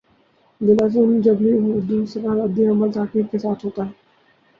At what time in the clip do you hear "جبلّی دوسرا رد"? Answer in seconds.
1.21-2.57